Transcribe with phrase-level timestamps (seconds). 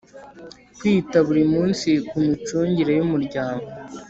[0.77, 3.67] Kwita buri munsi ku micungire y Umuryango